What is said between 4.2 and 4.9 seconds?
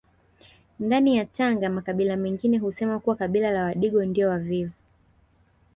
wavivu